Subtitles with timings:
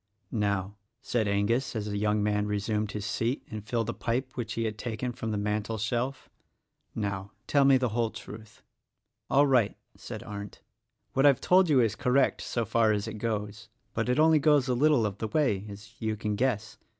[0.31, 3.53] "Now," said Angus as the young man resumed his 19 20 THE RECORDING ANGEL seat
[3.53, 6.27] and filled a pipe which he had taken from the mantel shelf,
[6.95, 8.63] "Now, tell me the whole truth."
[9.29, 10.59] "All right," said Arndt;
[11.13, 14.67] "what I've told you is correct so far as it goes; but it only goes
[14.67, 16.79] a little of the way, as you can guess.